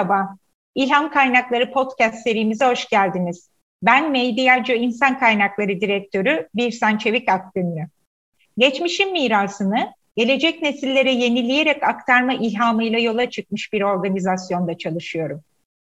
[0.00, 0.36] merhaba.
[0.74, 3.50] İlham Kaynakları Podcast serimize hoş geldiniz.
[3.82, 7.86] Ben Medyacı İnsan Kaynakları Direktörü Birsan Çevik Akgünlü.
[8.58, 15.40] Geçmişin mirasını gelecek nesillere yenileyerek aktarma ilhamıyla yola çıkmış bir organizasyonda çalışıyorum.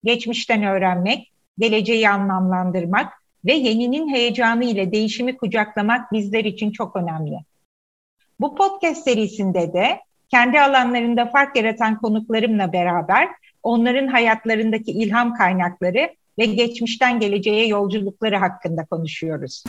[0.04, 3.14] Geçmişten öğrenmek, geleceği anlamlandırmak
[3.46, 7.38] ve yeninin heyecanı ile değişimi kucaklamak bizler için çok önemli.
[8.40, 13.30] Bu podcast serisinde de kendi alanlarında fark yaratan konuklarımla beraber
[13.64, 16.10] onların hayatlarındaki ilham kaynakları
[16.40, 19.64] ve geçmişten geleceğe yolculukları hakkında konuşuyoruz.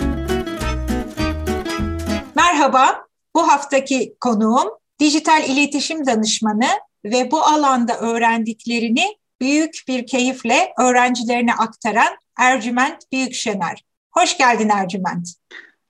[2.37, 4.69] Merhaba, bu haftaki konuğum
[5.01, 6.69] dijital iletişim danışmanı
[7.05, 9.05] ve bu alanda öğrendiklerini
[9.41, 13.85] büyük bir keyifle öğrencilerine aktaran Ercüment Büyükşener.
[14.13, 15.29] Hoş geldin Ercüment.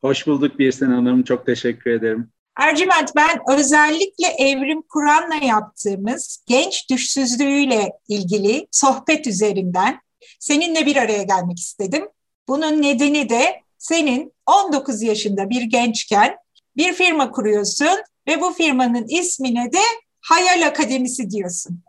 [0.01, 1.23] Hoş bulduk Birsen Hanım.
[1.23, 2.34] Çok teşekkür ederim.
[2.57, 10.01] Ercüment ben özellikle Evrim Kur'an'la yaptığımız genç düşsüzlüğüyle ilgili sohbet üzerinden
[10.41, 12.09] seninle bir araya gelmek istedim.
[12.49, 16.37] Bunun nedeni de senin 19 yaşında bir gençken
[16.77, 19.81] bir firma kuruyorsun ve bu firmanın ismine de
[20.21, 21.83] Hayal Akademisi diyorsun.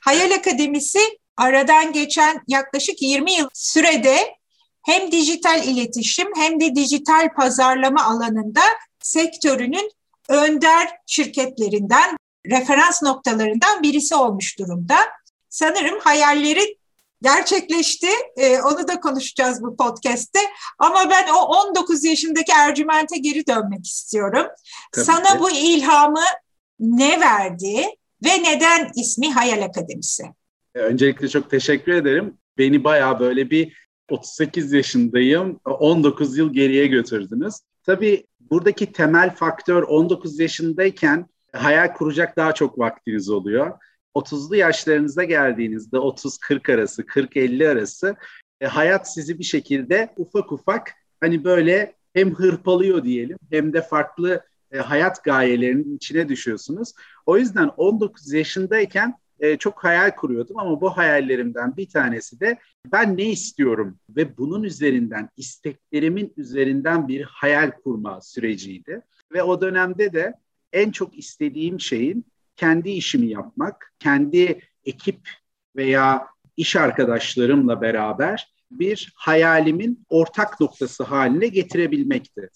[0.00, 0.98] Hayal Akademisi
[1.36, 4.16] aradan geçen yaklaşık 20 yıl sürede
[4.82, 8.60] hem dijital iletişim hem de dijital pazarlama alanında
[9.02, 9.90] sektörünün
[10.28, 12.16] önder şirketlerinden,
[12.50, 14.96] referans noktalarından birisi olmuş durumda.
[15.48, 16.76] Sanırım hayalleri
[17.22, 18.08] gerçekleşti.
[18.36, 20.38] Ee, onu da konuşacağız bu podcast'te.
[20.78, 24.46] Ama ben o 19 yaşındaki Ercüment'e geri dönmek istiyorum.
[24.92, 25.40] Tabii Sana ki.
[25.40, 26.24] bu ilhamı
[26.80, 27.84] ne verdi
[28.24, 30.24] ve neden ismi Hayal Akademisi?
[30.74, 32.38] Ee, öncelikle çok teşekkür ederim.
[32.58, 37.54] Beni bayağı böyle bir 38 yaşındayım, 19 yıl geriye götürdünüz.
[37.86, 43.72] Tabii buradaki temel faktör 19 yaşındayken hayal kuracak daha çok vaktiniz oluyor.
[44.14, 48.16] 30'lu yaşlarınıza geldiğinizde 30-40 arası, 40-50 arası
[48.60, 54.40] e, hayat sizi bir şekilde ufak ufak hani böyle hem hırpalıyor diyelim hem de farklı
[54.72, 56.92] e, hayat gayelerinin içine düşüyorsunuz.
[57.26, 62.58] O yüzden 19 yaşındayken e, çok hayal kuruyordum ama bu hayallerimden bir tanesi de
[62.92, 69.02] ben ne istiyorum ve bunun üzerinden isteklerimin üzerinden bir hayal kurma süreciydi.
[69.32, 70.34] Ve o dönemde de
[70.72, 72.26] en çok istediğim şeyin
[72.56, 75.28] kendi işimi yapmak, kendi ekip
[75.76, 76.26] veya
[76.56, 82.48] iş arkadaşlarımla beraber bir hayalimin ortak noktası haline getirebilmekti.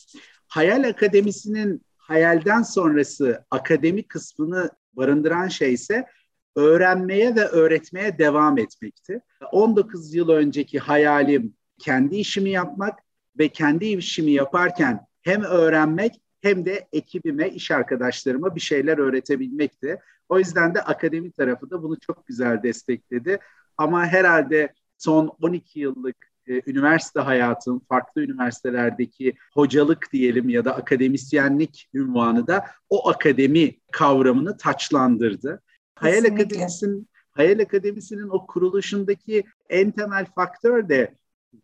[0.49, 6.07] Hayal Akademisi'nin hayalden sonrası akademi kısmını barındıran şey ise
[6.56, 9.21] öğrenmeye ve öğretmeye devam etmekti.
[9.53, 12.99] 19 yıl önceki hayalim kendi işimi yapmak
[13.38, 19.99] ve kendi işimi yaparken hem öğrenmek hem de ekibime, iş arkadaşlarıma bir şeyler öğretebilmekti.
[20.28, 23.39] O yüzden de akademi tarafı da bunu çok güzel destekledi.
[23.78, 26.16] Ama herhalde son 12 yıllık
[26.47, 34.56] e, üniversite hayatım, farklı üniversitelerdeki hocalık diyelim ya da akademisyenlik ünvanı da o akademi kavramını
[34.56, 35.62] taçlandırdı.
[36.00, 41.15] Hayal Akademisi'nin Hayal Akademisi'nin o kuruluşundaki en temel faktör de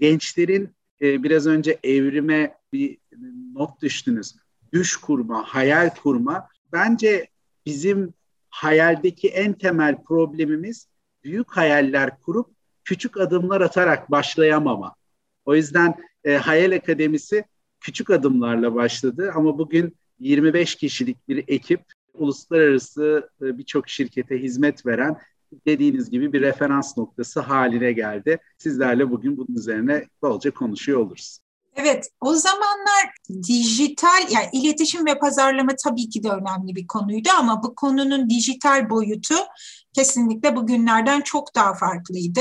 [0.01, 0.69] gençlerin
[1.01, 2.99] e, biraz önce evrime bir
[3.53, 4.37] not düştünüz.
[4.73, 6.49] Düş kurma, hayal kurma.
[6.73, 7.27] Bence
[7.67, 8.15] bizim
[8.49, 10.89] hayaldeki en temel problemimiz
[11.25, 12.51] büyük hayaller kurup
[12.85, 14.95] küçük adımlar atarak başlayamama.
[15.45, 15.95] O yüzden
[16.25, 17.45] e, Hayal Akademisi
[17.81, 21.81] küçük adımlarla başladı ama bugün 25 kişilik bir ekip
[22.19, 25.17] uluslararası e, birçok şirkete hizmet veren
[25.67, 28.39] dediğiniz gibi bir referans noktası haline geldi.
[28.59, 31.39] Sizlerle bugün bunun üzerine bolca konuşuyor oluruz.
[31.77, 33.15] Evet, o zamanlar
[33.49, 38.91] dijital, yani iletişim ve pazarlama tabii ki de önemli bir konuydu ama bu konunun dijital
[38.91, 39.35] boyutu
[39.93, 42.41] kesinlikle bugünlerden çok daha farklıydı.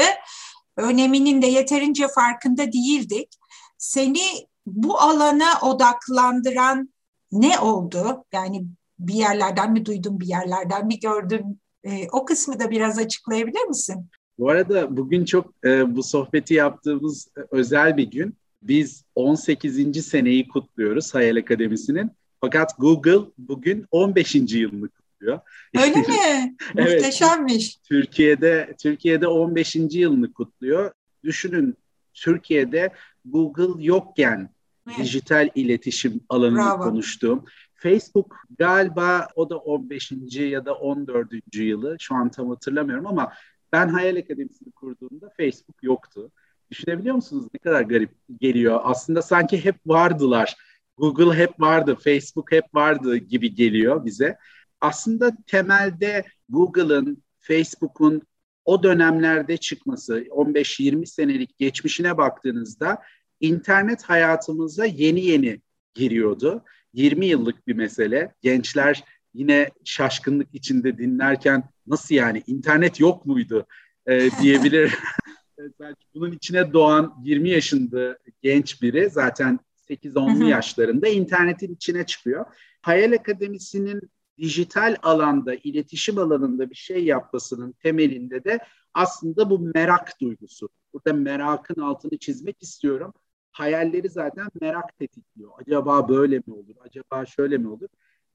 [0.78, 3.30] Öneminin de yeterince farkında değildik.
[3.78, 4.24] Seni
[4.66, 6.90] bu alana odaklandıran
[7.31, 8.25] ne oldu?
[8.34, 8.66] Yani
[9.00, 11.59] bir yerlerden mi duydun, bir yerlerden mi gördün?
[11.84, 14.09] E, o kısmı da biraz açıklayabilir misin?
[14.40, 18.36] Bu arada bugün çok e, bu sohbeti yaptığımız e, özel bir gün.
[18.62, 20.06] Biz 18.
[20.06, 22.12] seneyi kutluyoruz Hayal Akademisi'nin.
[22.42, 24.36] Fakat Google bugün 15.
[24.36, 25.40] yılını kutluyor.
[25.78, 26.56] Öyle mi?
[26.76, 27.76] evet, Muhteşemmiş.
[27.76, 29.76] Türkiye'de Türkiye'de 15.
[29.76, 30.92] yılını kutluyor.
[31.24, 31.76] Düşünün
[32.14, 32.94] Türkiye'de
[33.26, 34.50] Google yokken
[34.88, 35.00] evet.
[35.00, 36.84] dijital iletişim alanını Bravo.
[36.84, 37.46] konuştuğum
[37.85, 40.11] Facebook galiba o da 15.
[40.40, 41.55] ya da 14.
[41.55, 43.34] yılı şu an tam hatırlamıyorum ama
[43.72, 46.32] ben Hayal Akademisi'ni kurduğumda Facebook yoktu.
[46.72, 48.79] Düşünebiliyor musunuz ne kadar garip geliyor?
[48.84, 50.55] Aslında sanki hep vardılar.
[50.97, 54.37] Google hep vardı, Facebook hep vardı gibi geliyor bize.
[54.82, 58.22] Aslında temelde Google'ın, Facebook'un
[58.66, 63.02] o dönemlerde çıkması, 15-20 senelik geçmişine baktığınızda
[63.40, 65.61] internet hayatımıza yeni yeni
[65.96, 66.64] giriyordu.
[66.96, 68.36] 20 yıllık bir mesele.
[68.42, 69.03] Gençler
[69.34, 73.68] yine şaşkınlık içinde dinlerken nasıl yani internet yok muydu
[74.08, 74.97] e, diyebilir.
[75.80, 79.59] belki bunun içine doğan 20 yaşında genç biri zaten
[79.90, 82.46] 8-10'lu yaşlarında internetin içine çıkıyor.
[82.82, 84.02] Hayal Akademisi'nin
[84.38, 88.59] dijital alanda, iletişim alanında bir şey yapmasının temelinde de
[88.94, 90.70] aslında bu merak duygusu.
[90.94, 93.14] Burada merakın altını çizmek istiyorum.
[93.55, 95.52] Hayalleri zaten merak tetikliyor.
[95.61, 96.75] Acaba böyle mi olur?
[96.79, 97.87] Acaba şöyle mi olur?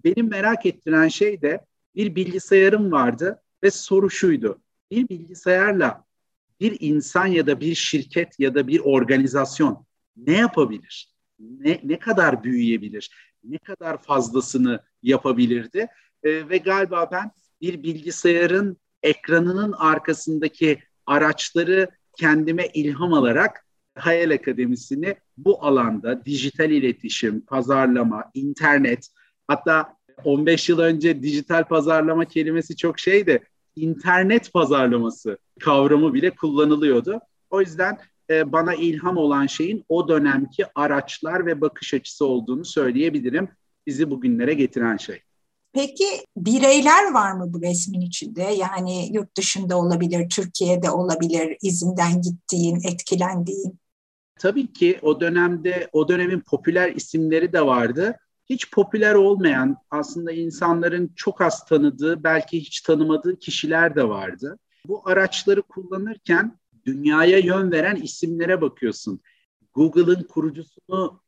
[0.05, 4.61] Benim merak ettiren şey de bir bilgisayarım vardı ve soru şuydu.
[4.90, 6.05] Bir bilgisayarla
[6.61, 9.87] bir insan ya da bir şirket ya da bir organizasyon
[10.17, 11.14] ne yapabilir?
[11.38, 13.11] Ne, ne kadar büyüyebilir?
[13.44, 15.87] Ne kadar fazlasını yapabilirdi?
[16.23, 17.31] E, ve galiba ben
[17.61, 28.25] bir bilgisayarın ekranının arkasındaki araçları kendime ilham alarak Hayal Akademisi'ni bu alanda dijital iletişim, pazarlama,
[28.34, 29.08] internet
[29.48, 33.40] hatta 15 yıl önce dijital pazarlama kelimesi çok şeydi.
[33.76, 37.20] internet pazarlaması kavramı bile kullanılıyordu.
[37.50, 37.98] O yüzden
[38.31, 43.48] e, bana ilham olan şeyin o dönemki araçlar ve bakış açısı olduğunu söyleyebilirim.
[43.87, 45.22] Bizi bugünlere getiren şey.
[45.72, 46.05] Peki
[46.37, 48.43] bireyler var mı bu resmin içinde?
[48.43, 53.78] Yani yurt dışında olabilir, Türkiye'de olabilir, izinden gittiğin, etkilendiğin.
[54.38, 58.17] Tabii ki o dönemde o dönemin popüler isimleri de vardı.
[58.50, 64.58] Hiç popüler olmayan, aslında insanların çok az tanıdığı, belki hiç tanımadığı kişiler de vardı.
[64.88, 69.20] Bu araçları kullanırken dünyaya yön veren isimlere bakıyorsun.
[69.75, 71.20] Google'ın kurucusunu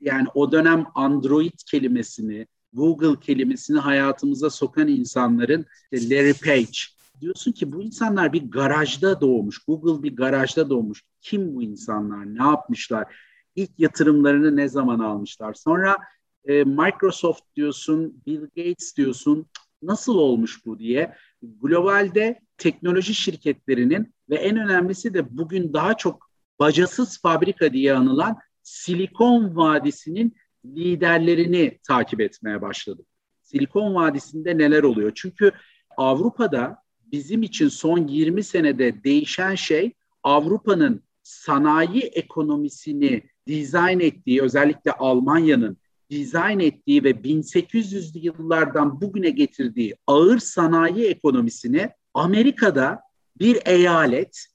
[0.00, 6.78] yani o dönem Android kelimesini, Google kelimesini hayatımıza sokan insanların işte Larry Page.
[7.20, 9.58] Diyorsun ki bu insanlar bir garajda doğmuş.
[9.58, 11.02] Google bir garajda doğmuş.
[11.20, 12.34] Kim bu insanlar?
[12.34, 13.16] Ne yapmışlar?
[13.56, 15.54] İlk yatırımlarını ne zaman almışlar?
[15.54, 15.96] Sonra
[16.44, 19.46] e, Microsoft diyorsun, Bill Gates diyorsun.
[19.82, 21.14] Nasıl olmuş bu diye.
[21.42, 26.30] Globalde teknoloji şirketlerinin ve en önemlisi de bugün daha çok
[26.60, 30.34] bacasız fabrika diye anılan Silikon Vadisi'nin
[30.64, 33.06] liderlerini takip etmeye başladım.
[33.42, 35.12] Silikon Vadisi'nde neler oluyor?
[35.14, 35.52] Çünkü
[35.96, 36.76] Avrupa'da
[37.12, 39.92] bizim için son 20 senede değişen şey
[40.22, 45.76] Avrupa'nın sanayi ekonomisini dizayn ettiği, özellikle Almanya'nın
[46.10, 53.00] dizayn ettiği ve 1800'lü yıllardan bugüne getirdiği ağır sanayi ekonomisini Amerika'da
[53.38, 54.46] bir eyalet,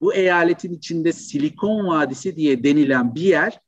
[0.00, 3.60] bu eyaletin içinde Silikon Vadisi diye denilen bir yer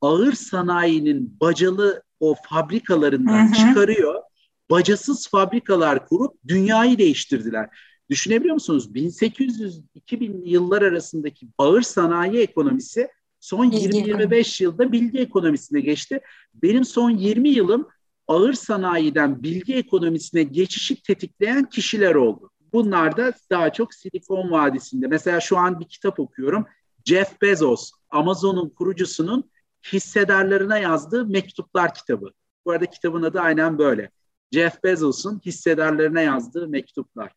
[0.00, 3.54] ağır sanayinin bacalı o fabrikalarından hı hı.
[3.54, 4.22] çıkarıyor.
[4.70, 7.68] Bacasız fabrikalar kurup dünyayı değiştirdiler.
[8.10, 8.88] Düşünebiliyor musunuz?
[8.94, 13.08] 1800-2000 yıllar arasındaki ağır sanayi ekonomisi
[13.40, 16.20] son 20-25 yılda bilgi ekonomisine geçti.
[16.54, 17.88] Benim son 20 yılım
[18.28, 22.50] ağır sanayiden bilgi ekonomisine geçişi tetikleyen kişiler oldu.
[22.72, 25.06] Bunlar da daha çok Silikon Vadisi'nde.
[25.06, 26.66] Mesela şu an bir kitap okuyorum.
[27.04, 29.50] Jeff Bezos, Amazon'un kurucusunun
[29.92, 32.30] hissedarlarına yazdığı mektuplar kitabı.
[32.64, 34.10] Bu arada kitabın adı aynen böyle.
[34.52, 37.32] Jeff Bezos'un hissedarlarına yazdığı mektuplar.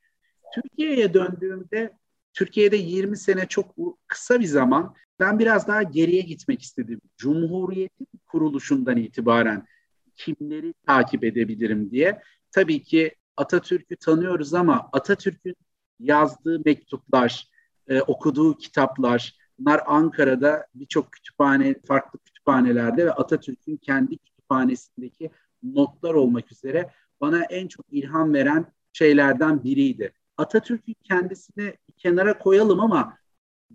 [0.53, 1.93] Türkiye'ye döndüğümde
[2.33, 3.75] Türkiye'de 20 sene çok
[4.07, 4.95] kısa bir zaman.
[5.19, 7.01] Ben biraz daha geriye gitmek istedim.
[7.17, 9.67] Cumhuriyetin kuruluşundan itibaren
[10.15, 12.21] kimleri takip edebilirim diye.
[12.51, 15.55] Tabii ki Atatürk'ü tanıyoruz ama Atatürk'ün
[15.99, 17.47] yazdığı mektuplar,
[17.87, 22.19] e, okuduğu kitaplar, bunlar Ankara'da birçok kütüphane, farklı
[22.51, 25.31] kütüphanelerde ve Atatürk'ün kendi kütüphanesindeki
[25.63, 26.89] notlar olmak üzere
[27.21, 30.13] bana en çok ilham veren şeylerden biriydi.
[30.37, 33.17] Atatürk'ün kendisini kenara koyalım ama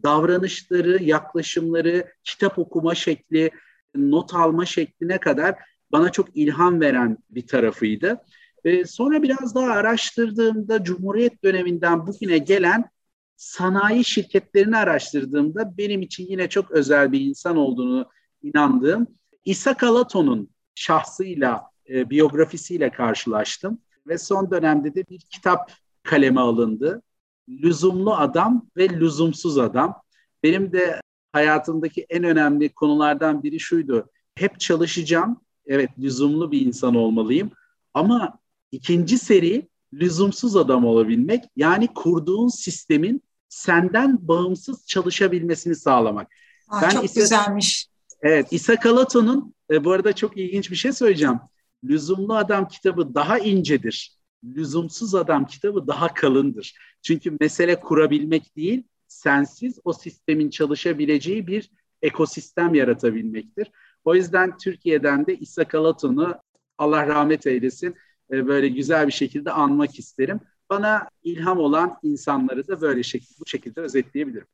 [0.03, 3.51] davranışları, yaklaşımları, kitap okuma şekli,
[3.95, 5.55] not alma şekline kadar
[5.93, 8.21] bana çok ilham veren bir tarafıydı.
[8.65, 12.85] Ee, sonra biraz daha araştırdığımda Cumhuriyet döneminden bugüne gelen
[13.37, 18.07] sanayi şirketlerini araştırdığımda benim için yine çok özel bir insan olduğunu
[18.43, 19.07] inandığım
[19.45, 23.79] İsa Kalato'nun şahsıyla, e, biyografisiyle karşılaştım.
[24.07, 27.03] Ve son dönemde de bir kitap kaleme alındı.
[27.49, 30.03] Lüzumlu Adam ve Lüzumsuz Adam.
[30.43, 31.01] Benim de
[31.33, 34.11] hayatımdaki en önemli konulardan biri şuydu.
[34.35, 35.41] Hep çalışacağım.
[35.67, 37.51] Evet lüzumlu bir insan olmalıyım.
[37.95, 38.39] Ama
[38.73, 41.45] ikinci seri lüzumsuz adam olabilmek.
[41.57, 46.29] Yani kurduğun sistemin senden bağımsız çalışabilmesini sağlamak.
[46.69, 47.89] Aa, ben çok ise, güzelmiş.
[48.23, 51.41] Evet, İsa Kalato'nun e, bu arada çok ilginç bir şey söyleyeceğim.
[51.85, 54.17] Lüzumlu Adam kitabı daha incedir.
[54.45, 56.75] Lüzumsuz Adam kitabı daha kalındır.
[57.03, 61.71] Çünkü mesele kurabilmek değil, sensiz o sistemin çalışabileceği bir
[62.03, 63.71] ekosistem yaratabilmektir.
[64.05, 66.35] O yüzden Türkiye'den de İsa Kalaton'u
[66.79, 67.95] Allah rahmet eylesin
[68.31, 70.41] e, böyle güzel bir şekilde anmak isterim.
[70.71, 74.47] Bana ilham olan insanları da böyle şekilde, bu şekilde özetleyebilirim.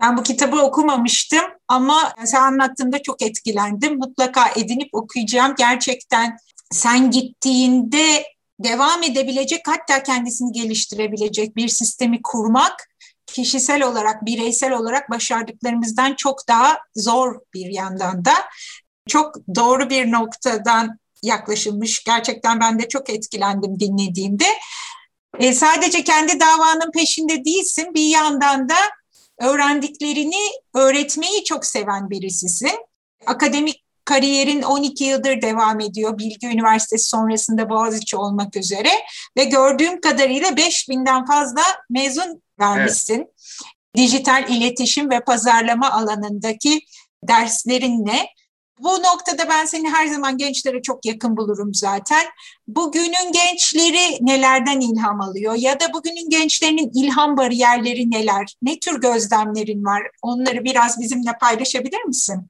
[0.00, 3.98] Ben bu kitabı okumamıştım ama sen anlattığında çok etkilendim.
[3.98, 5.54] Mutlaka edinip okuyacağım.
[5.58, 6.36] Gerçekten
[6.70, 8.24] sen gittiğinde
[8.60, 12.88] devam edebilecek hatta kendisini geliştirebilecek bir sistemi kurmak
[13.26, 18.34] kişisel olarak, bireysel olarak başardıklarımızdan çok daha zor bir yandan da.
[19.08, 22.04] Çok doğru bir noktadan yaklaşılmış.
[22.04, 24.44] Gerçekten ben de çok etkilendim dinlediğimde.
[25.38, 27.94] E, sadece kendi davanın peşinde değilsin.
[27.94, 28.76] Bir yandan da
[29.40, 32.86] öğrendiklerini öğretmeyi çok seven birisisin.
[33.26, 36.18] Akademik kariyerin 12 yıldır devam ediyor.
[36.18, 38.88] Bilgi Üniversitesi sonrasında Boğaziçi olmak üzere
[39.36, 43.18] ve gördüğüm kadarıyla 5000'den fazla mezun vermişsin.
[43.18, 43.28] Evet.
[43.96, 46.80] Dijital iletişim ve pazarlama alanındaki
[47.24, 48.26] derslerinle
[48.78, 52.24] bu noktada ben seni her zaman gençlere çok yakın bulurum zaten.
[52.68, 58.56] Bugünün gençleri nelerden ilham alıyor ya da bugünün gençlerinin ilham bariyerleri neler?
[58.62, 60.02] Ne tür gözlemlerin var?
[60.22, 62.46] Onları biraz bizimle paylaşabilir misin?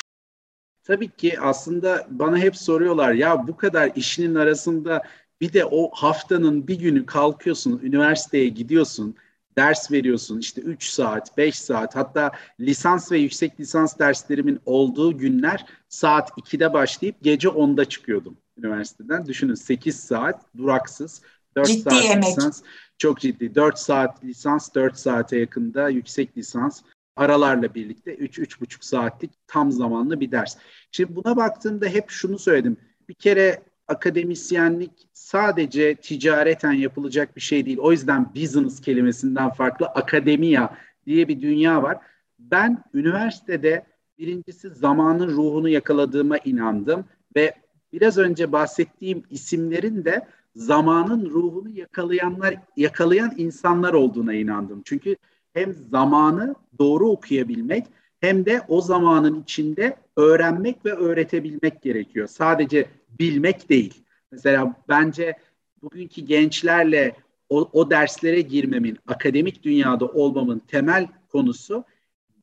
[0.85, 5.03] Tabii ki aslında bana hep soruyorlar ya bu kadar işinin arasında
[5.41, 9.17] bir de o haftanın bir günü kalkıyorsun, üniversiteye gidiyorsun
[9.59, 15.67] ders veriyorsun işte 3 saat, 5 saat hatta lisans ve yüksek lisans derslerimin olduğu günler
[15.89, 19.27] saat 2'de başlayıp gece 10'da çıkıyordum üniversiteden.
[19.27, 21.23] Düşünün 8 saat duraksız,
[21.57, 22.25] 4 ciddi saat emek.
[22.29, 22.63] lisans
[22.99, 23.55] çok ciddi.
[23.55, 26.83] 4 saat lisans, 4 saate yakında yüksek lisans
[27.17, 30.57] aralarla birlikte 3-3,5 saatlik tam zamanlı bir ders.
[30.93, 32.77] Şimdi buna baktığımda hep şunu söyledim.
[33.09, 37.79] Bir kere akademisyenlik sadece ticareten yapılacak bir şey değil.
[37.79, 40.77] O yüzden business kelimesinden farklı akademiya
[41.07, 41.99] diye bir dünya var.
[42.39, 43.87] Ben üniversitede
[44.19, 47.05] birincisi zamanın ruhunu yakaladığıma inandım
[47.37, 47.55] ve
[47.93, 54.83] biraz önce bahsettiğim isimlerin de zamanın ruhunu yakalayanlar yakalayan insanlar olduğuna inandım.
[54.85, 55.17] Çünkü
[55.55, 57.87] hem zamanı doğru okuyabilmek
[58.21, 62.27] hem de o zamanın içinde öğrenmek ve öğretebilmek gerekiyor.
[62.27, 64.05] Sadece bilmek değil.
[64.33, 65.37] Mesela bence
[65.83, 67.17] bugünkü gençlerle
[67.49, 71.85] o, o derslere girmemin, akademik dünyada olmamın temel konusu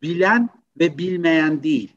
[0.01, 1.93] bilen ve bilmeyen değil,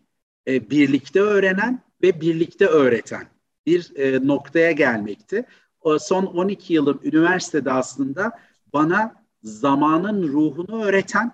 [0.48, 3.26] e, birlikte öğrenen ve birlikte öğreten
[3.66, 5.44] bir e, noktaya gelmekti.
[5.80, 8.32] O son 12 yılım üniversitede aslında
[8.72, 11.32] bana zamanın ruhunu öğreten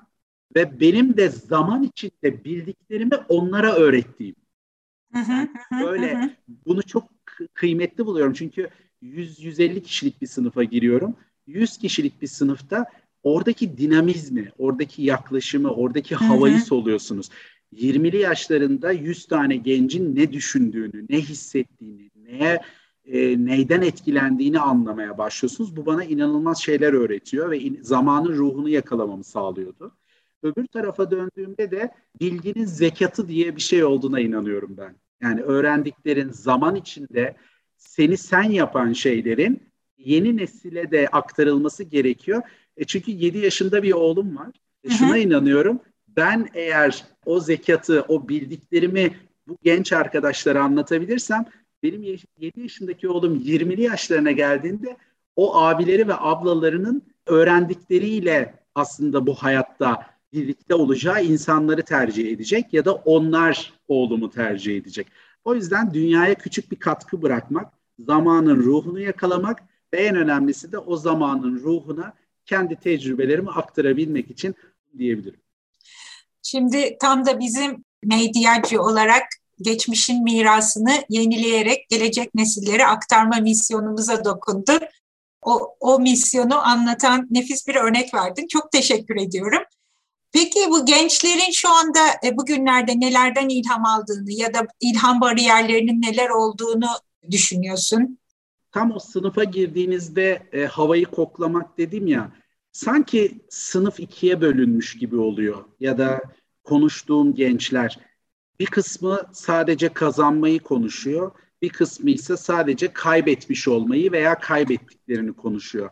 [0.57, 4.37] ve benim de zaman içinde bildiklerimi onlara öğrettiğim.
[5.87, 6.37] böyle
[6.67, 7.14] bunu çok
[7.55, 8.33] kıymetli buluyorum.
[8.33, 8.69] Çünkü
[9.03, 11.17] 100-150 kişilik bir sınıfa giriyorum.
[11.47, 12.87] 100 kişilik bir sınıfta
[13.23, 17.29] oradaki dinamizmi, oradaki yaklaşımı, oradaki havayı soluyorsunuz.
[17.73, 22.61] 20'li yaşlarında 100 tane gencin ne düşündüğünü, ne hissettiğini, neye
[23.05, 25.77] e, neyden etkilendiğini anlamaya başlıyorsunuz.
[25.77, 29.97] Bu bana inanılmaz şeyler öğretiyor ve in, zamanın ruhunu yakalamamı sağlıyordu.
[30.43, 34.97] Öbür tarafa döndüğümde de bilginin zekatı diye bir şey olduğuna inanıyorum ben.
[35.23, 37.37] Yani öğrendiklerin zaman içinde
[37.77, 39.63] seni sen yapan şeylerin
[39.99, 42.43] yeni nesile de aktarılması gerekiyor.
[42.77, 44.49] E çünkü 7 yaşında bir oğlum var.
[44.85, 45.19] E şuna hı hı.
[45.19, 45.81] inanıyorum.
[46.09, 49.17] Ben eğer o zekatı, o bildiklerimi
[49.47, 51.45] bu genç arkadaşlara anlatabilirsem
[51.83, 52.03] benim
[52.39, 54.97] 7 yaşındaki oğlum 20'li yaşlarına geldiğinde
[55.37, 62.93] o abileri ve ablalarının öğrendikleriyle aslında bu hayatta birlikte olacağı insanları tercih edecek ya da
[62.93, 65.07] onlar oğlumu tercih edecek.
[65.45, 69.63] O yüzden dünyaya küçük bir katkı bırakmak, zamanın ruhunu yakalamak
[69.95, 72.15] ve en önemlisi de o zamanın ruhuna
[72.47, 74.55] kendi tecrübelerimi aktarabilmek için
[74.99, 75.41] diyebilirim.
[76.43, 79.23] Şimdi tam da bizim medyacı olarak
[79.61, 84.73] geçmişin mirasını yenileyerek gelecek nesillere aktarma misyonumuza dokundu.
[85.43, 88.47] O, o misyonu anlatan nefis bir örnek verdin.
[88.47, 89.63] Çok teşekkür ediyorum.
[90.35, 96.29] Peki bu gençlerin şu anda e, bugünlerde nelerden ilham aldığını ya da ilham bariyerlerinin neler
[96.29, 96.87] olduğunu
[97.31, 98.19] düşünüyorsun?
[98.73, 102.33] Tam o sınıfa girdiğinizde e, havayı koklamak dedim ya,
[102.73, 106.21] sanki sınıf ikiye bölünmüş gibi oluyor ya da
[106.65, 107.99] konuştuğum gençler
[108.61, 115.91] bir kısmı sadece kazanmayı konuşuyor, bir kısmı ise sadece kaybetmiş olmayı veya kaybettiklerini konuşuyor.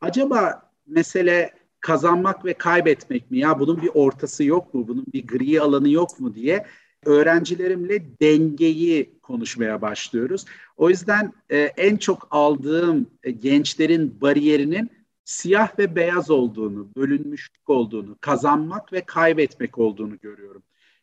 [0.00, 5.60] Acaba mesele kazanmak ve kaybetmek mi ya bunun bir ortası yok mu bunun bir gri
[5.60, 6.66] alanı yok mu diye
[7.04, 10.44] öğrencilerimle dengeyi konuşmaya başlıyoruz.
[10.76, 14.90] O yüzden e, en çok aldığım e, gençlerin bariyerinin
[15.24, 20.62] siyah ve beyaz olduğunu, bölünmüşlük olduğunu, kazanmak ve kaybetmek olduğunu görüyorum.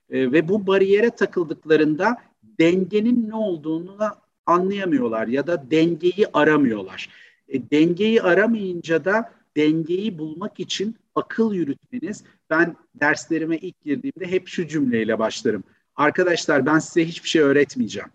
[0.10, 3.98] E, ve bu bariyere takıldıklarında dengenin ne olduğunu
[4.46, 7.10] anlayamıyorlar ya da dengeyi aramıyorlar.
[7.48, 12.24] E, dengeyi aramayınca da dengeyi bulmak için akıl yürütmeniz.
[12.50, 15.64] Ben derslerime ilk girdiğimde hep şu cümleyle başlarım.
[15.96, 18.10] Arkadaşlar ben size hiçbir şey öğretmeyeceğim.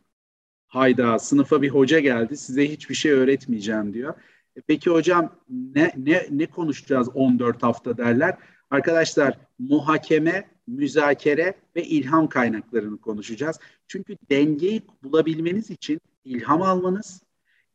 [0.67, 4.15] Hayda sınıfa bir hoca geldi size hiçbir şey öğretmeyeceğim diyor.
[4.57, 5.37] E, peki hocam
[5.75, 8.37] ne, ne, ne konuşacağız 14 hafta derler.
[8.71, 13.59] Arkadaşlar muhakeme, müzakere ve ilham kaynaklarını konuşacağız.
[13.89, 17.23] Çünkü dengeyi bulabilmeniz için ilham almanız,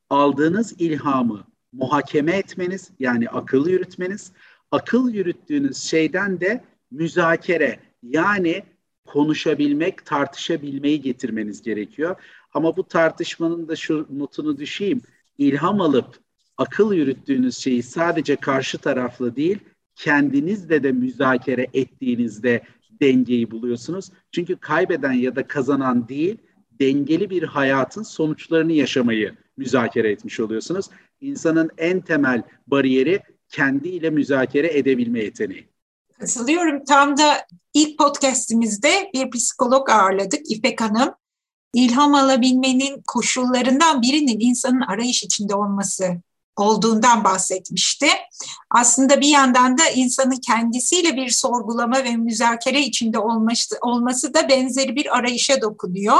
[0.09, 4.31] aldığınız ilhamı muhakeme etmeniz yani akıl yürütmeniz,
[4.71, 8.63] akıl yürüttüğünüz şeyden de müzakere yani
[9.05, 12.15] konuşabilmek, tartışabilmeyi getirmeniz gerekiyor.
[12.53, 15.01] Ama bu tartışmanın da şu notunu düşeyim.
[15.37, 16.19] İlham alıp
[16.57, 19.59] akıl yürüttüğünüz şeyi sadece karşı taraflı değil,
[19.95, 22.61] kendinizle de müzakere ettiğinizde
[23.01, 24.11] dengeyi buluyorsunuz.
[24.31, 26.37] Çünkü kaybeden ya da kazanan değil,
[26.79, 30.85] dengeli bir hayatın sonuçlarını yaşamayı müzakere etmiş oluyorsunuz.
[31.21, 35.69] İnsanın en temel bariyeri kendiyle müzakere edebilme yeteneği.
[36.19, 36.85] Katılıyorum.
[36.85, 41.13] Tam da ilk podcastimizde bir psikolog ağırladık İpek Hanım.
[41.73, 46.21] İlham alabilmenin koşullarından birinin insanın arayış içinde olması
[46.55, 48.07] olduğundan bahsetmişti.
[48.69, 54.95] Aslında bir yandan da insanın kendisiyle bir sorgulama ve müzakere içinde olması, olması da benzeri
[54.95, 56.19] bir arayışa dokunuyor.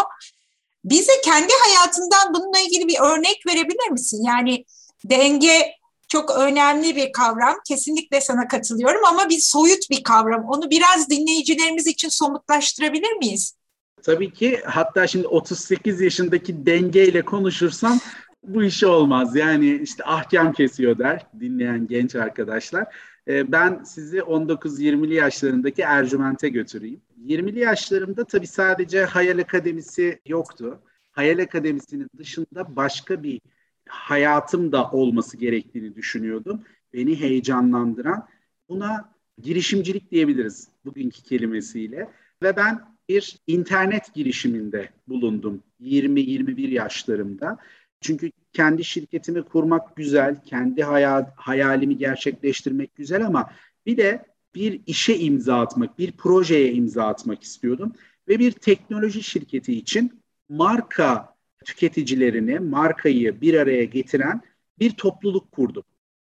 [0.86, 4.24] Bize kendi hayatından bununla ilgili bir örnek verebilir misin?
[4.24, 4.66] Yani
[5.06, 5.78] denge
[6.08, 7.56] çok önemli bir kavram.
[7.68, 10.46] Kesinlikle sana katılıyorum ama bir soyut bir kavram.
[10.50, 13.58] Onu biraz dinleyicilerimiz için somutlaştırabilir miyiz?
[14.04, 18.00] Tabii ki hatta şimdi 38 yaşındaki dengeyle konuşursam
[18.44, 19.36] bu iş olmaz.
[19.36, 22.96] Yani işte ahkam kesiyor der dinleyen genç arkadaşlar.
[23.28, 27.02] Ee, ben sizi 19-20'li yaşlarındaki Ercüment'e götüreyim.
[27.26, 30.82] 20'li yaşlarımda tabii sadece Hayal Akademisi yoktu.
[31.12, 33.42] Hayal Akademisi'nin dışında başka bir
[33.88, 36.62] hayatım da olması gerektiğini düşünüyordum.
[36.94, 38.28] Beni heyecanlandıran
[38.70, 42.10] buna girişimcilik diyebiliriz bugünkü kelimesiyle.
[42.44, 47.58] Ve ben bir internet girişiminde bulundum 20-21 yaşlarımda.
[48.02, 53.52] Çünkü kendi şirketimi kurmak güzel, kendi hayal, hayalimi gerçekleştirmek güzel ama
[53.86, 57.94] bir de bir işe imza atmak, bir projeye imza atmak istiyordum.
[58.28, 61.37] Ve bir teknoloji şirketi için marka
[61.68, 64.42] tüketicilerini, markayı bir araya getiren
[64.80, 65.84] bir topluluk kurdum.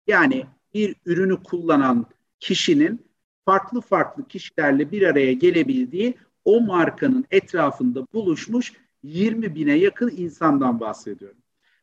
[0.07, 2.05] Yani bir ürünü kullanan
[2.39, 3.05] kişinin
[3.45, 6.13] farklı farklı kişilerle bir araya gelebildiği
[6.45, 8.73] o markanın etrafında buluşmuş
[9.03, 11.37] 20 bine yakın insandan bahsediyorum.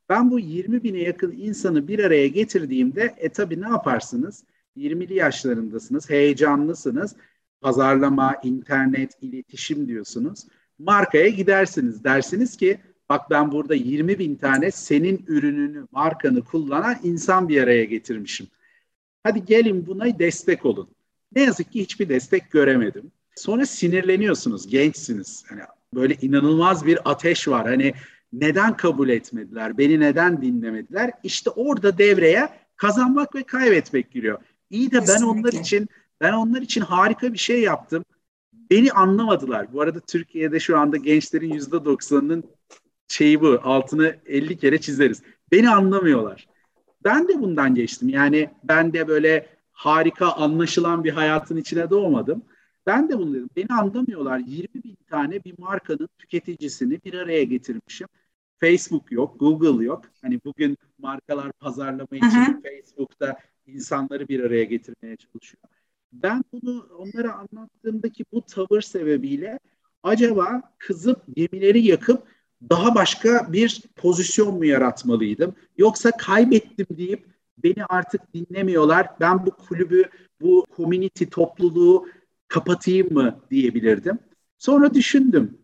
[0.09, 4.45] Ben bu 20 bine yakın insanı bir araya getirdiğimde e tabi ne yaparsınız?
[4.77, 7.17] 20'li yaşlarındasınız, heyecanlısınız.
[7.61, 10.47] Pazarlama, internet, iletişim diyorsunuz.
[10.79, 12.05] Markaya gidersiniz.
[12.05, 17.85] Dersiniz ki bak ben burada 20 bin tane senin ürününü, markanı kullanan insan bir araya
[17.85, 18.47] getirmişim.
[19.23, 20.89] Hadi gelin buna destek olun.
[21.35, 23.13] Ne yazık ki hiçbir destek göremedim.
[23.37, 25.45] Sonra sinirleniyorsunuz, gençsiniz.
[25.49, 25.61] Hani
[25.95, 27.67] böyle inanılmaz bir ateş var.
[27.67, 27.95] Hani
[28.33, 31.11] neden kabul etmediler, beni neden dinlemediler?
[31.23, 34.39] İşte orada devreye kazanmak ve kaybetmek giriyor.
[34.71, 35.89] İyi de ben onlar için
[36.21, 38.05] ben onlar için harika bir şey yaptım.
[38.71, 39.73] Beni anlamadılar.
[39.73, 42.45] Bu arada Türkiye'de şu anda gençlerin yüzde doksanının
[43.09, 43.61] şeyi bu.
[43.63, 45.23] Altını 50 kere çizeriz.
[45.53, 46.49] Beni anlamıyorlar.
[47.05, 48.09] Ben de bundan geçtim.
[48.09, 52.43] Yani ben de böyle harika anlaşılan bir hayatın içine doğmadım.
[52.87, 53.51] Ben de bunu dedim.
[53.57, 54.39] Beni anlamıyorlar.
[54.39, 58.09] 20 bin tane bir markanın tüketicisini bir araya getirmişim.
[58.61, 60.05] Facebook yok, Google yok.
[60.23, 62.61] Hani bugün markalar pazarlama için hı.
[62.63, 65.63] Facebook'ta insanları bir araya getirmeye çalışıyor.
[66.13, 69.59] Ben bunu onlara anlattığımdaki bu tavır sebebiyle
[70.03, 72.23] acaba kızıp gemileri yakıp
[72.71, 75.55] daha başka bir pozisyon mu yaratmalıydım?
[75.79, 77.27] Yoksa kaybettim deyip
[77.59, 79.07] beni artık dinlemiyorlar.
[79.21, 80.05] Ben bu kulübü,
[80.41, 82.09] bu community topluluğu
[82.49, 84.19] kapatayım mı diyebilirdim.
[84.59, 85.59] Sonra düşündüm.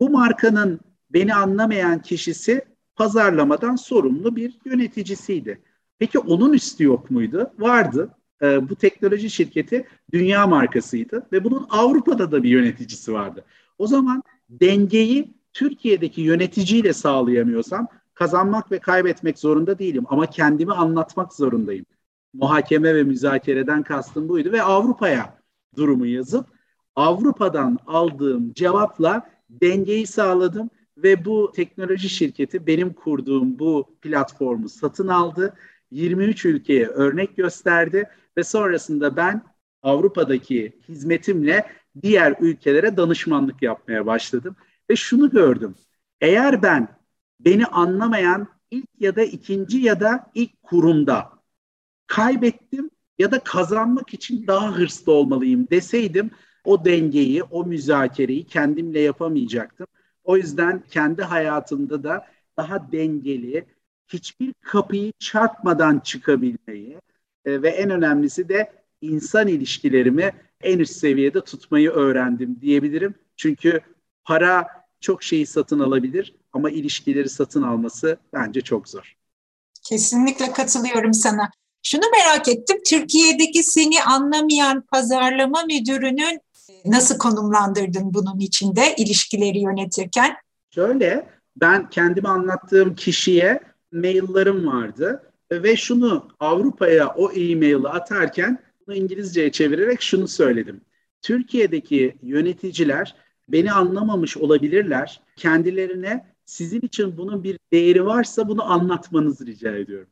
[0.00, 2.64] Bu markanın beni anlamayan kişisi
[2.96, 5.62] pazarlamadan sorumlu bir yöneticisiydi.
[5.98, 7.50] Peki onun üstü yok muydu?
[7.58, 8.10] Vardı.
[8.42, 13.44] Ee, bu teknoloji şirketi dünya markasıydı ve bunun Avrupa'da da bir yöneticisi vardı.
[13.78, 21.86] O zaman dengeyi Türkiye'deki yöneticiyle sağlayamıyorsam kazanmak ve kaybetmek zorunda değilim ama kendimi anlatmak zorundayım.
[22.34, 25.38] Muhakeme ve müzakereden kastım buydu ve Avrupa'ya
[25.76, 26.46] durumu yazıp
[26.96, 35.54] Avrupa'dan aldığım cevapla dengeyi sağladım ve bu teknoloji şirketi benim kurduğum bu platformu satın aldı.
[35.90, 39.42] 23 ülkeye örnek gösterdi ve sonrasında ben
[39.82, 41.66] Avrupa'daki hizmetimle
[42.02, 44.56] diğer ülkelere danışmanlık yapmaya başladım
[44.92, 45.74] ve şunu gördüm.
[46.20, 46.88] Eğer ben
[47.40, 51.32] beni anlamayan ilk ya da ikinci ya da ilk kurumda
[52.06, 56.30] kaybettim ya da kazanmak için daha hırslı olmalıyım deseydim
[56.64, 59.86] o dengeyi, o müzakereyi kendimle yapamayacaktım.
[60.24, 62.26] O yüzden kendi hayatımda da
[62.56, 63.64] daha dengeli,
[64.08, 66.98] hiçbir kapıyı çarpmadan çıkabilmeyi
[67.44, 73.14] e, ve en önemlisi de insan ilişkilerimi en üst seviyede tutmayı öğrendim diyebilirim.
[73.36, 73.80] Çünkü
[74.24, 79.16] para çok şeyi satın alabilir ama ilişkileri satın alması bence çok zor.
[79.82, 81.50] Kesinlikle katılıyorum sana.
[81.82, 86.40] Şunu merak ettim, Türkiye'deki seni anlamayan pazarlama müdürünün
[86.84, 90.36] nasıl konumlandırdın bunun içinde ilişkileri yönetirken?
[90.70, 93.60] Şöyle, ben kendimi anlattığım kişiye
[93.92, 100.80] maillerim vardı ve şunu Avrupa'ya o e-maili atarken bunu İngilizceye çevirerek şunu söyledim.
[101.22, 103.16] Türkiye'deki yöneticiler
[103.52, 105.20] beni anlamamış olabilirler.
[105.36, 110.08] Kendilerine sizin için bunun bir değeri varsa bunu anlatmanızı rica ediyorum.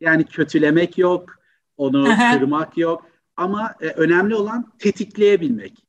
[0.00, 1.38] Yani kötülemek yok,
[1.76, 5.86] onu kırmak yok ama e, önemli olan tetikleyebilmek.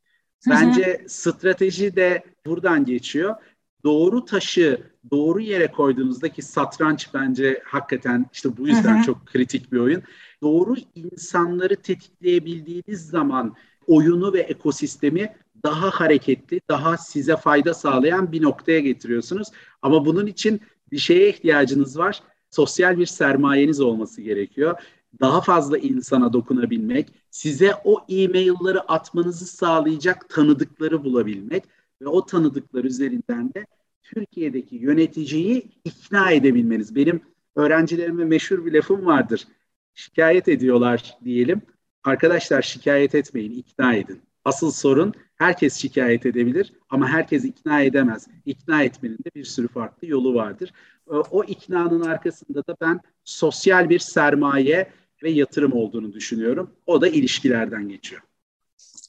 [0.49, 3.35] Bence strateji de buradan geçiyor.
[3.83, 4.81] Doğru taşı
[5.11, 10.03] doğru yere koyduğunuzdaki satranç bence hakikaten işte bu yüzden çok kritik bir oyun.
[10.41, 13.55] Doğru insanları tetikleyebildiğiniz zaman
[13.87, 15.35] oyunu ve ekosistemi
[15.67, 19.47] daha hareketli, daha size fayda sağlayan bir noktaya getiriyorsunuz.
[19.81, 22.19] Ama bunun için bir şeye ihtiyacınız var.
[22.51, 24.75] Sosyal bir sermayeniz olması gerekiyor.
[25.19, 31.63] Daha fazla insana dokunabilmek, size o e-mailleri atmanızı sağlayacak tanıdıkları bulabilmek
[32.01, 33.65] ve o tanıdıklar üzerinden de
[34.03, 36.95] Türkiye'deki yöneticiyi ikna edebilmeniz.
[36.95, 37.21] Benim
[37.55, 39.47] öğrencilerime meşhur bir lafım vardır.
[39.95, 41.61] Şikayet ediyorlar diyelim.
[42.03, 44.21] Arkadaşlar şikayet etmeyin, ikna edin.
[44.47, 48.27] Asıl sorun herkes şikayet edebilir ama herkes ikna edemez.
[48.45, 50.73] İkna etmenin de bir sürü farklı yolu vardır.
[51.11, 54.91] Ee, o iknanın arkasında da ben sosyal bir sermaye
[55.23, 56.71] ve yatırım olduğunu düşünüyorum.
[56.85, 58.21] O da ilişkilerden geçiyor.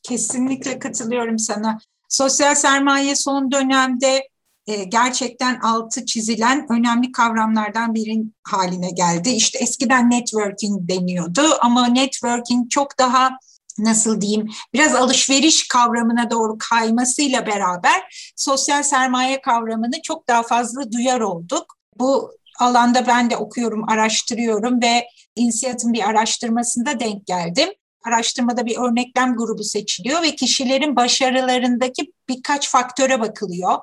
[0.02, 1.78] Kesinlikle katılıyorum sana.
[2.08, 4.28] Sosyal sermaye son dönemde
[4.66, 9.28] e, gerçekten altı çizilen önemli kavramlardan birin haline geldi.
[9.28, 13.38] İşte eskiden networking deniyordu ama networking çok daha
[13.78, 21.20] nasıl diyeyim biraz alışveriş kavramına doğru kaymasıyla beraber sosyal sermaye kavramını çok daha fazla duyar
[21.20, 21.76] olduk.
[21.98, 27.68] Bu alanda ben de okuyorum, araştırıyorum ve İnsiyat'ın bir araştırmasında denk geldim.
[28.04, 33.78] Araştırmada bir örneklem grubu seçiliyor ve kişilerin başarılarındaki birkaç faktöre bakılıyor.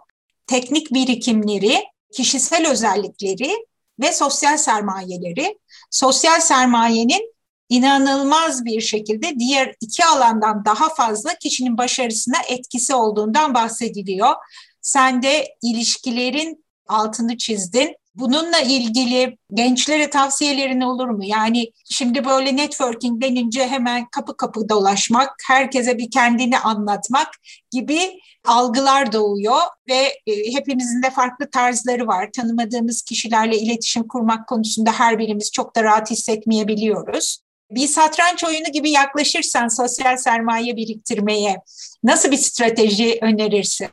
[0.47, 3.55] Teknik birikimleri, kişisel özellikleri
[3.99, 5.59] ve sosyal sermayeleri.
[5.91, 7.34] Sosyal sermayenin
[7.69, 14.33] inanılmaz bir şekilde diğer iki alandan daha fazla kişinin başarısına etkisi olduğundan bahsediliyor.
[14.81, 17.95] Sen de ilişkilerin altını çizdin.
[18.15, 21.25] Bununla ilgili gençlere tavsiyelerin olur mu?
[21.25, 27.27] Yani şimdi böyle networking denince hemen kapı kapı dolaşmak, herkese bir kendini anlatmak
[27.71, 32.29] gibi algılar doğuyor ve e, hepimizin de farklı tarzları var.
[32.35, 37.44] Tanımadığımız kişilerle iletişim kurmak konusunda her birimiz çok da rahat hissetmeyebiliyoruz.
[37.71, 41.61] Bir satranç oyunu gibi yaklaşırsan sosyal sermaye biriktirmeye
[42.03, 43.89] nasıl bir strateji önerirsin?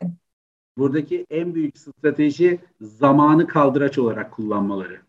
[0.78, 5.00] Buradaki en büyük strateji zamanı kaldıraç olarak kullanmaları.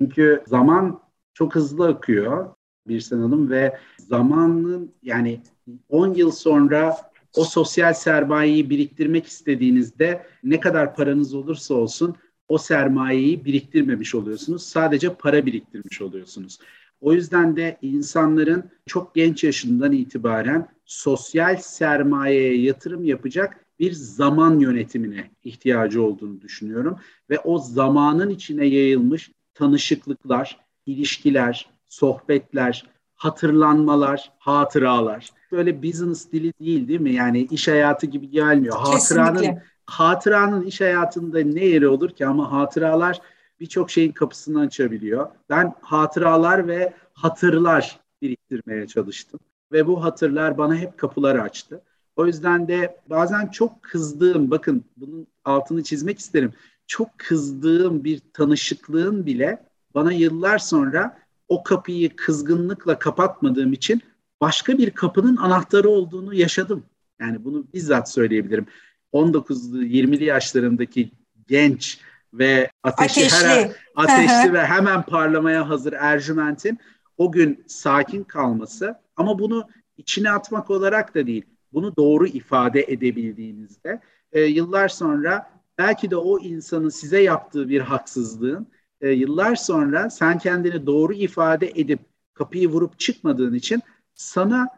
[0.00, 1.00] Çünkü zaman
[1.34, 2.54] çok hızlı akıyor
[2.88, 5.40] bir Hanım ve zamanın yani
[5.88, 6.96] 10 yıl sonra
[7.36, 12.16] o sosyal sermayeyi biriktirmek istediğinizde ne kadar paranız olursa olsun
[12.48, 14.66] o sermayeyi biriktirmemiş oluyorsunuz.
[14.66, 16.58] Sadece para biriktirmiş oluyorsunuz.
[17.00, 25.30] O yüzden de insanların çok genç yaşından itibaren sosyal sermayeye yatırım yapacak bir zaman yönetimine
[25.44, 26.98] ihtiyacı olduğunu düşünüyorum.
[27.30, 35.30] Ve o zamanın içine yayılmış tanışıklıklar, ilişkiler, sohbetler, hatırlanmalar, hatıralar.
[35.52, 37.14] Böyle business dili değil değil mi?
[37.14, 38.76] Yani iş hayatı gibi gelmiyor.
[38.78, 43.20] Hatıranın hatıranın iş hayatında ne yeri olur ki ama hatıralar
[43.60, 45.28] birçok şeyin kapısını açabiliyor.
[45.50, 49.40] Ben hatıralar ve hatırlar biriktirmeye çalıştım
[49.72, 51.82] ve bu hatırlar bana hep kapılar açtı.
[52.16, 56.52] O yüzden de bazen çok kızdığım, bakın bunun altını çizmek isterim.
[56.86, 59.62] Çok kızdığım bir tanışıklığın bile
[59.94, 61.18] bana yıllar sonra
[61.48, 64.02] o kapıyı kızgınlıkla kapatmadığım için
[64.40, 66.84] başka bir kapının anahtarı olduğunu yaşadım.
[67.20, 68.66] Yani bunu bizzat söyleyebilirim.
[69.12, 71.10] 19'lu 20'li yaşlarındaki
[71.48, 72.00] genç
[72.34, 76.78] ve ateşi ateşli, her, ateşli ve hemen parlamaya hazır Ercüment'in
[77.16, 78.94] o gün sakin kalması.
[79.16, 84.00] Ama bunu içine atmak olarak da değil, bunu doğru ifade edebildiğinizde
[84.32, 88.66] e, yıllar sonra belki de o insanın size yaptığı bir haksızlığın
[89.00, 92.00] e, yıllar sonra sen kendini doğru ifade edip
[92.34, 93.82] kapıyı vurup çıkmadığın için
[94.14, 94.68] sana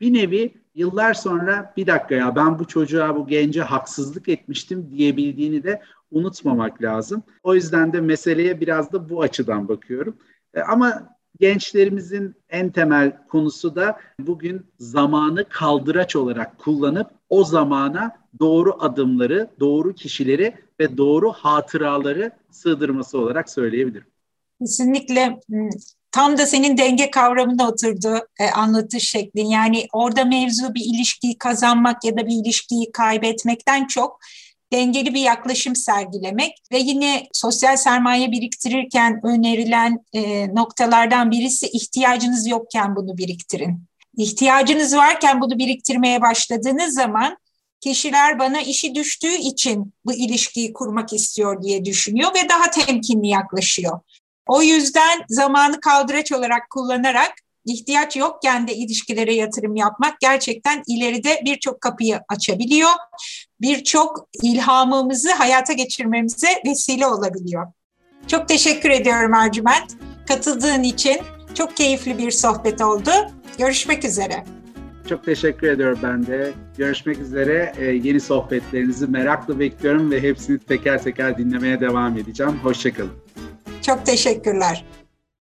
[0.00, 5.62] bir nevi yıllar sonra bir dakika ya ben bu çocuğa bu gence haksızlık etmiştim diyebildiğini
[5.62, 7.22] de unutmamak lazım.
[7.42, 10.16] O yüzden de meseleye biraz da bu açıdan bakıyorum.
[10.54, 18.76] E, ama gençlerimizin en temel konusu da bugün zamanı kaldıraç olarak kullanıp o zamana doğru
[18.80, 24.06] adımları, doğru kişileri ve doğru hatıraları sığdırması olarak söyleyebilirim.
[24.60, 25.40] Kesinlikle
[26.12, 29.46] tam da senin denge kavramına oturdu e, anlatış şeklin.
[29.46, 34.20] Yani orada mevzu bir ilişkiyi kazanmak ya da bir ilişkiyi kaybetmekten çok
[34.72, 42.96] dengeli bir yaklaşım sergilemek ve yine sosyal sermaye biriktirirken önerilen e, noktalardan birisi ihtiyacınız yokken
[42.96, 43.84] bunu biriktirin.
[44.16, 47.36] İhtiyacınız varken bunu biriktirmeye başladığınız zaman
[47.80, 54.00] kişiler bana işi düştüğü için bu ilişkiyi kurmak istiyor diye düşünüyor ve daha temkinli yaklaşıyor.
[54.50, 57.32] O yüzden zamanı kaldıraç olarak kullanarak
[57.66, 62.90] ihtiyaç yokken de ilişkilere yatırım yapmak gerçekten ileride birçok kapıyı açabiliyor.
[63.60, 67.66] Birçok ilhamımızı hayata geçirmemize vesile olabiliyor.
[68.26, 69.96] Çok teşekkür ediyorum Ercüment.
[70.28, 71.18] Katıldığın için
[71.54, 73.10] çok keyifli bir sohbet oldu.
[73.58, 74.44] Görüşmek üzere.
[75.08, 76.52] Çok teşekkür ediyorum ben de.
[76.78, 77.72] Görüşmek üzere.
[77.78, 82.60] Ee, yeni sohbetlerinizi merakla bekliyorum ve hepsini teker teker dinlemeye devam edeceğim.
[82.62, 83.29] Hoşçakalın.
[83.82, 84.84] Çok teşekkürler.